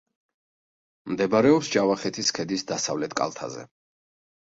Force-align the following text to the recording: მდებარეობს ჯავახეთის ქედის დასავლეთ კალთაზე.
მდებარეობს 1.11 1.71
ჯავახეთის 1.77 2.35
ქედის 2.41 2.69
დასავლეთ 2.75 3.19
კალთაზე. 3.23 3.73